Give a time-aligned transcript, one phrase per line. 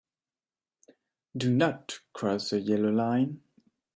[1.37, 3.43] Do not cross the yellow line.